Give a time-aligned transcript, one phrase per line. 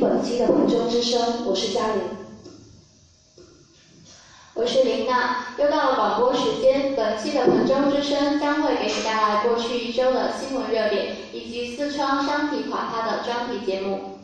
[0.00, 2.00] 本期的彭州之声，我是嘉玲。
[4.54, 6.96] 我是林娜，又到了广播时间。
[6.96, 14.20] 本期的彭州之声将会给你带来过去一周的新闻热点，以及四川商体垮塌的专题节目。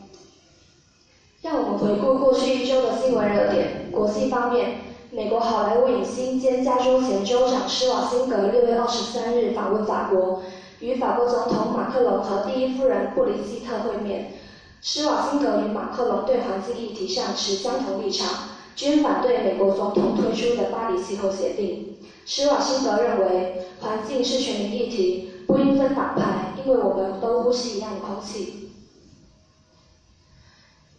[1.43, 3.91] 让我们回顾过去一周的新闻热点。
[3.91, 4.79] 国际方面，
[5.11, 10.41] 美国好莱坞影星兼加州前州长施瓦辛格六月二十三日访问法国。
[10.79, 14.33] 与法国总统马克龙和第一夫人布里希特会面，
[14.81, 21.97] 施瓦辛格与马克龙对环境议题上持相同立场，均反对美国总统推出的巴黎气候协定。
[22.25, 28.55] 施瓦辛格认为，环境是全民议题，不应分党派，因为我们都呼吸一样的空气。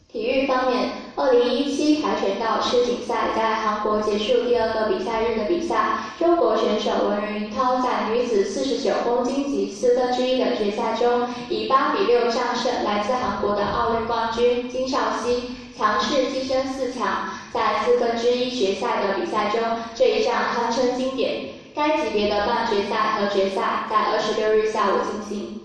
[0.08, 17.30] 体育方面，二零一七跆拳道世锦赛在韩国结束第二个比赛日的比赛，中国选手文人云涛在女子四十九公斤级四分之一的决赛中，以八比六战胜来自韩国的奥运冠军金少熙，强势跻身四强。
[17.52, 19.60] 在四分之一决赛的比赛中，
[19.96, 21.46] 这一战堪称经典。
[21.74, 25.60] 该级别的半决赛和决赛在二十六日下午进行。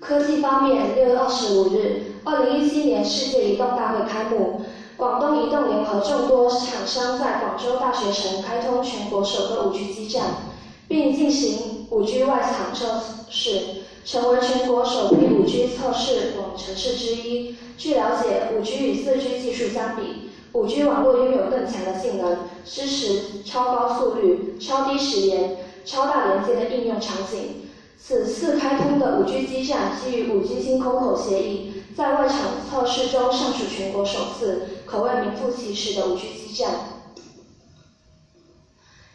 [0.00, 4.62] 科技方面，六月二十五日，二零一七年世界移动大会开幕，
[4.96, 10.22] 广东移动联合众多厂商在广州大学城开通全国首个五 G 基站，
[10.88, 13.60] 并进行五 G 外场测试，
[14.06, 17.56] 成为全国首批五 G 测试网城市之一。
[17.76, 27.60] 据了解，五 G 与四 G 技术相比，五 G 网络拥有更强的性能，支持超高速率、超低时延、超大连接的应用场景。
[27.98, 36.70] 此次开通的五 G 基站基于五 G 星空口协议，在外场测试中尚属全国首次，可谓名副其实的五 G 基站。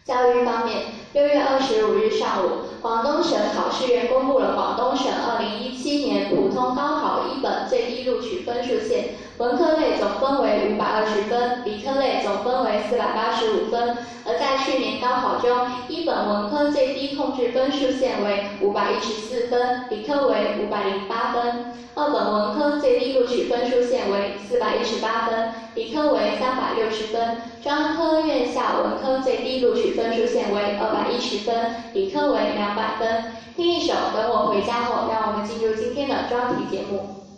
[0.06, 9.10] 教育方面，六月二十五日上午，广东省考试院公布了广东省二零一七年普通高考一本最低录取分数线。
[9.40, 13.98] 文科类总分为五百二十分，理科类总分为四百八十五分。
[14.26, 15.50] 而在去年高考中，
[15.88, 33.24] 一本文科最低控制分数线为五百一十四分，理科为五百零八分；二本文科最低录取分数线为四百一十八分，理科为三百六十分；专科院校文科最低录取分数线为二百一十分，理科为两百分。
[33.56, 37.29] 听一首《等我回家后》，让我们进入今天的专题节目。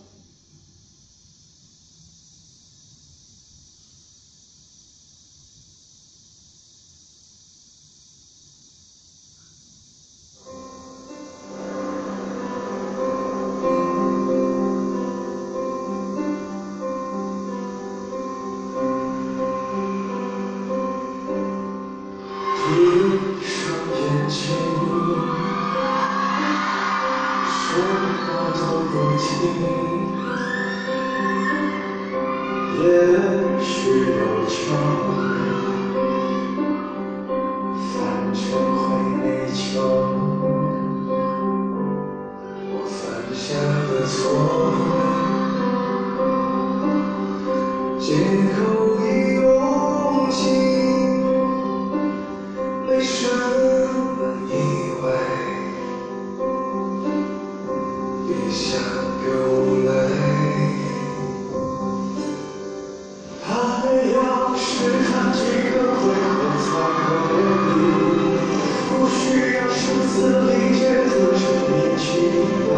[58.31, 58.79] 别想
[59.25, 59.89] 流泪，
[63.45, 63.51] 爱
[64.13, 64.63] 要是
[65.03, 65.37] 看几
[65.69, 66.31] 个回合
[66.63, 67.03] 才可
[67.75, 67.77] 以，
[68.87, 69.19] 不需
[69.55, 70.15] 要声嘶
[70.47, 70.99] 力竭的
[71.35, 72.07] 证明情
[72.69, 72.71] 感，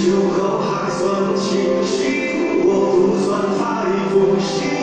[0.00, 0.98] 酒后还算
[1.36, 1.44] 清
[1.84, 3.28] 醒，我不算
[3.58, 3.60] 太
[4.08, 4.79] 负心。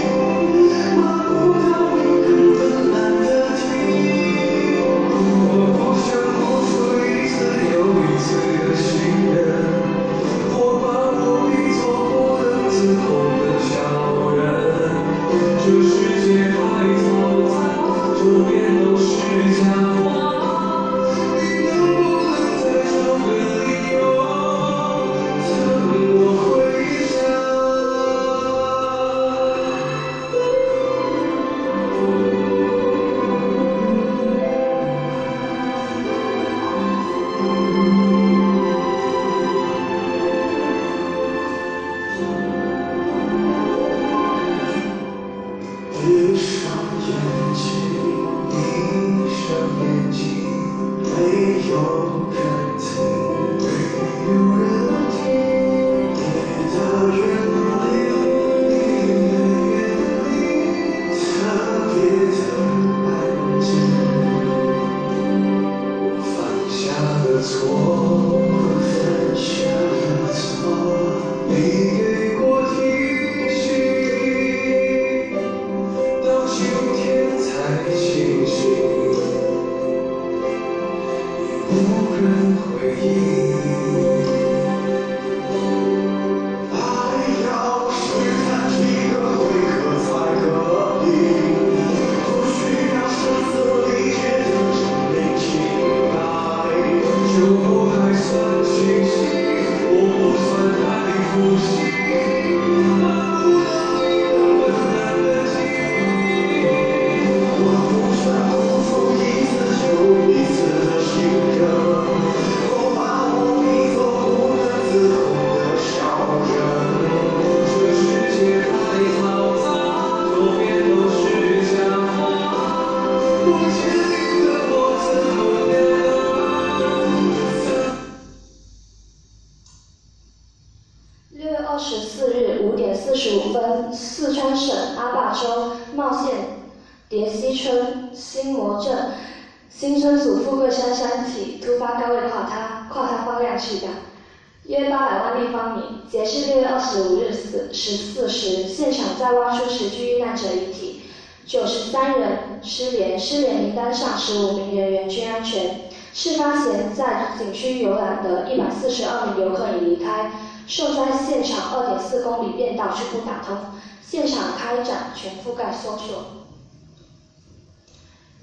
[146.48, 151.02] 六月二十五日四十四时现场在挖出十具遇难者遗体
[151.46, 155.90] 九十三人失联失联名单上十五名人员均安全。
[156.14, 160.32] 事发前在景区游览的一百四十二名游客已离开
[160.66, 163.58] 受灾现场二点四公里便道全部打通
[164.02, 166.47] 现场开展全覆盖搜索。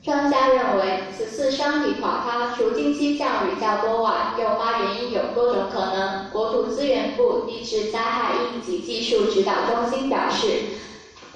[0.05, 6.29] 专家认为，此次山体垮塌除近期降雨较多外，诱发原因有多种可能。
[6.31, 10.47] 国土资源部地质灾害应急技术指导中心表示。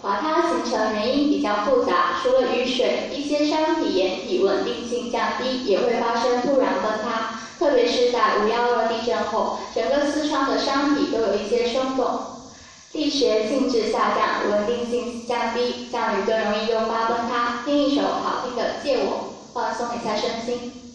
[0.00, 7.40] 垮塌形成原因比较复杂，除了雨水，一些山体岩体稳定性降低，也会发生突然崩塌。
[7.58, 12.06] 特别是在五幺二地震后，整个四川的山体都有一些松动，
[12.92, 17.62] 力学性质下降，稳定性降低，降雨更容易诱发崩塌。
[17.64, 20.87] 听一首好听的《借我》，放松一下身心。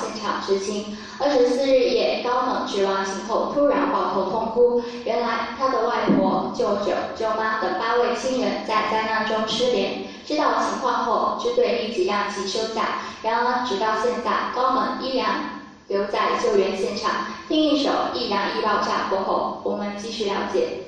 [0.00, 0.96] 现场执勤。
[1.20, 10.04] 二十四日夜，高猛执完勤后突然抱头痛哭，原来他的外婆、舅舅、舅妈等八位亲人在灾难中失联。
[10.24, 13.00] 知道情况后，支队立即让其休假。
[13.22, 17.10] 然而，直到现在，高猛依然留在救援现场。
[17.48, 20.87] 听一首《易燃易爆炸》过后，我们继续了解。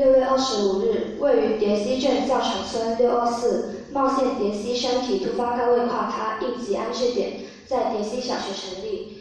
[0.00, 9.18] 六月二十五日，位于叠溪镇教场村六二四茂县叠溪山体突发高位垮塌应急安置点在叠溪小学成立，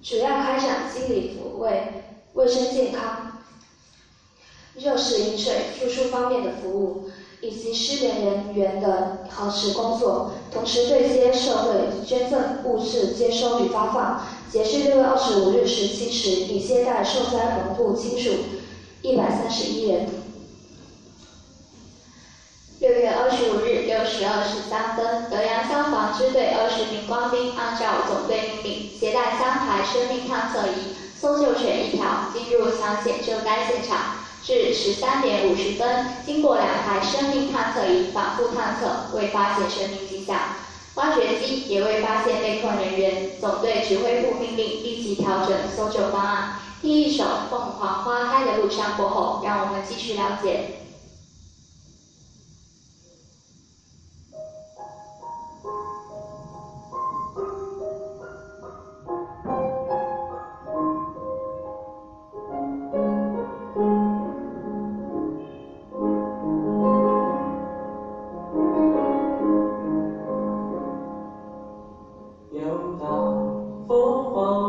[0.00, 3.38] 主要开展心理抚慰、卫生健康、
[4.76, 14.22] 热水饮水、住宿方面的服务，以及失联人员的核实工作，同时对接社会捐赠物资接收与发放。
[14.48, 18.30] 截至六月二十五日十七时，已接待受灾农户亲属。
[19.06, 20.04] 一百三十一人。
[22.80, 34.16] 六月二十五日六时二十三分，德阳消防支队二十名官兵按照总队命令，携带三台生命探测仪、搜救犬一条，进入抢险救灾现场。
[34.42, 40.36] 至十三点五十分，经过两台生命探测仪反复探测，未发现生命迹象。
[40.96, 46.58] 挖掘机也未发现被困人员，总队指挥部命令立即调整搜救方案。
[46.82, 50.82] 听一首《凤凰花开的路上》过后，让我们继续了解。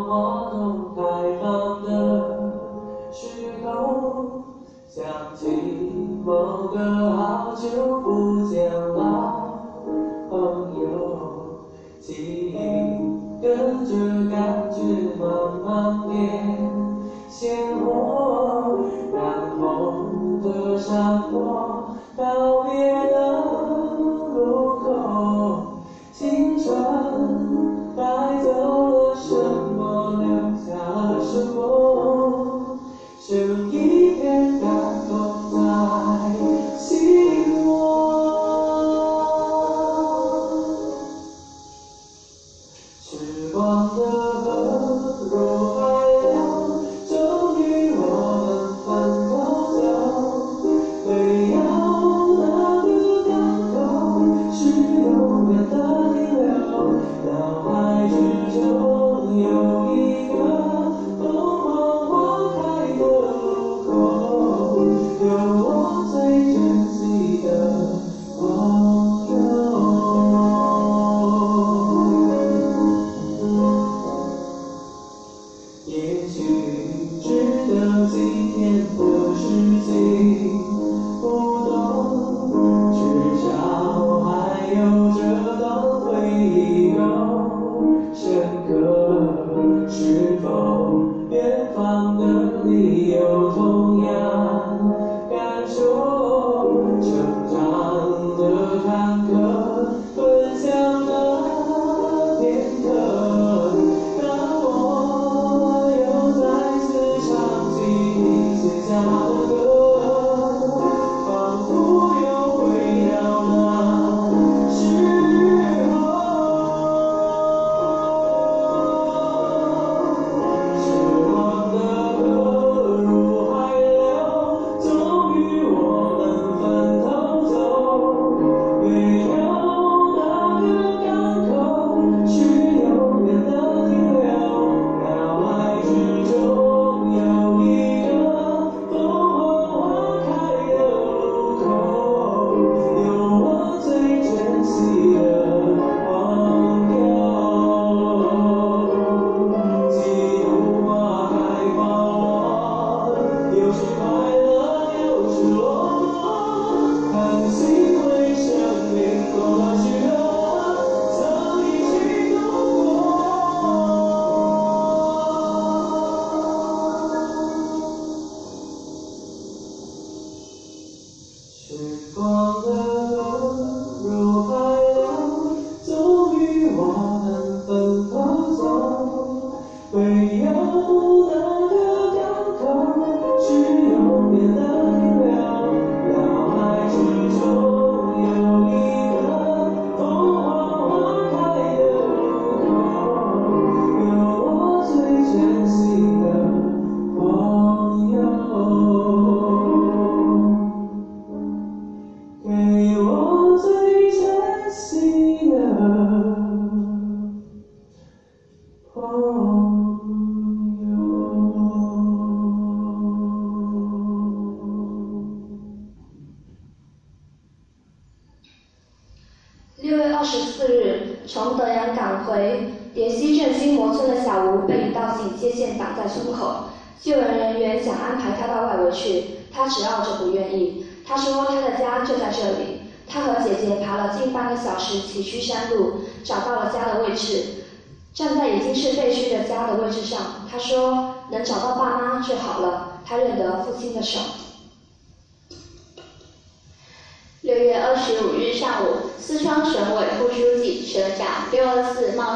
[0.10, 0.67] 某
[6.78, 8.27] 个好久不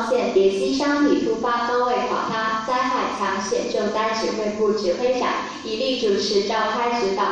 [0.10, 5.30] 现叠溪山体突发高位垮塌灾害抢险救灾指挥部指挥长
[5.64, 7.24] 已力主持召开指导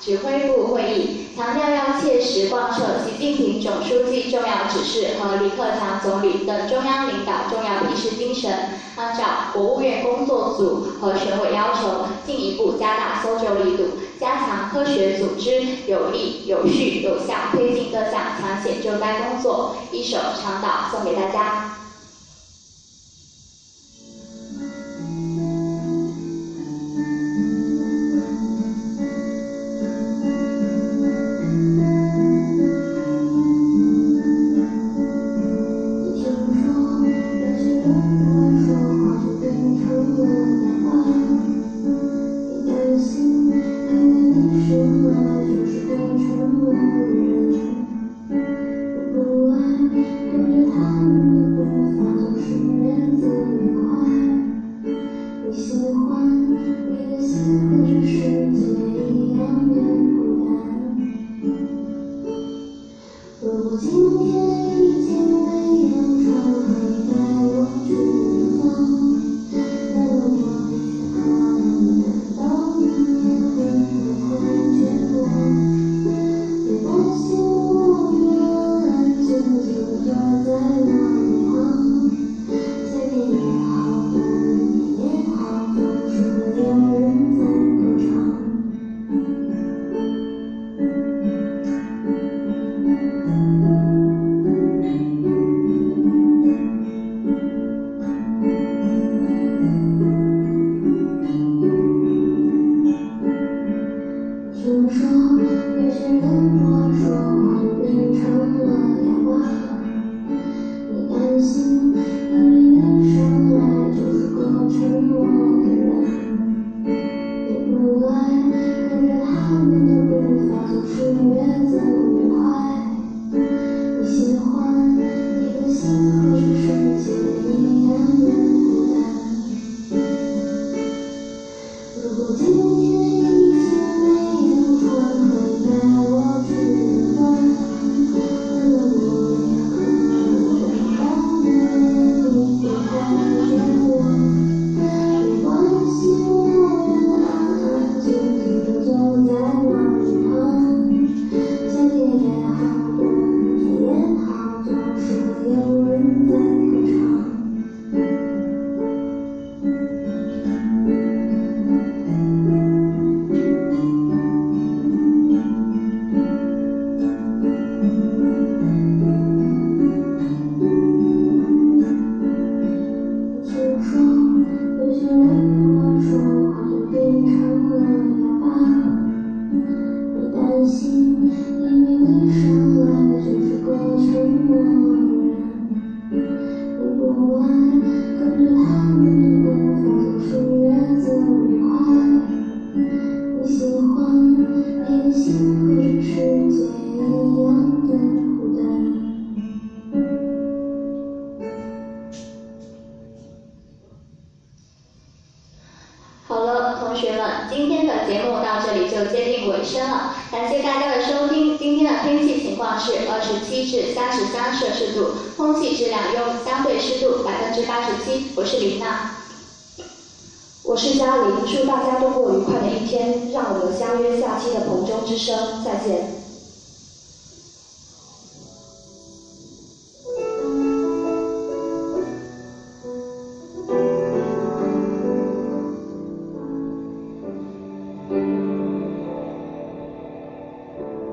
[0.00, 8.50] 指挥部会议强调要切实贯彻习近平总书记重要指示和李克强总理等中央领导重要批示精神
[8.96, 13.84] 按照国务院工作组和省委要求进一步加大搜救力度
[14.18, 21.76] 加强科学组织有力有序有效推进各项抢险救灾工作一首长岛送给大家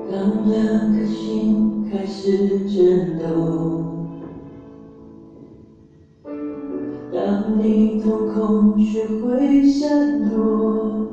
[0.08, 4.06] 当两颗心开始震动
[7.12, 11.08] 当你瞳孔学会闪躲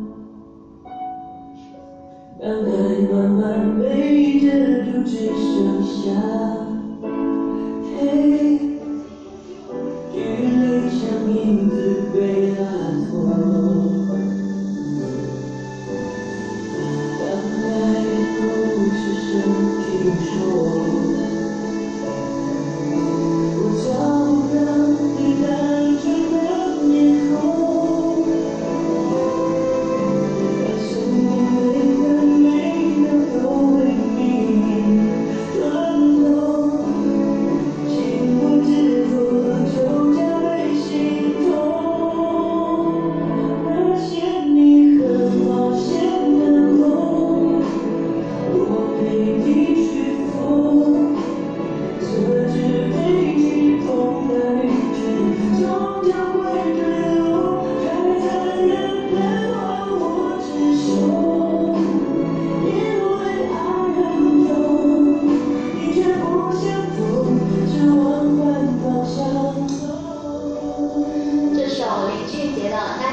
[2.39, 4.47] 当爱慢慢被遮
[4.83, 6.62] 住只剩下
[72.33, 73.12] 拒绝了。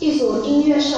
[0.00, 0.96] 一组音乐社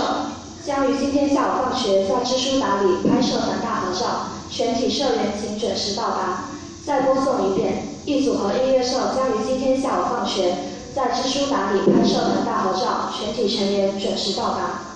[0.62, 6.44] 将于今天下午放学在知书达理拍摄团大合照全体社员请准时到达。
[6.84, 10.54] 再播送一遍一组和音乐社将于今天下午放学
[10.94, 14.89] 在知书达理拍摄团大合照全体成员准时到达。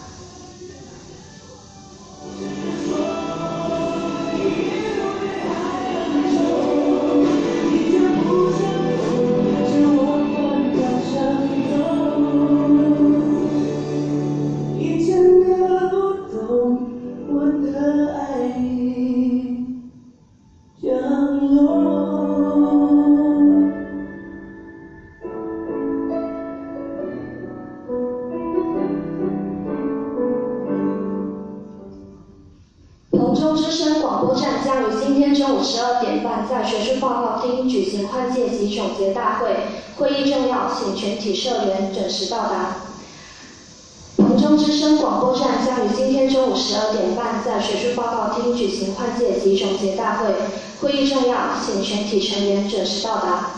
[51.65, 53.54] 请全体成员准时到达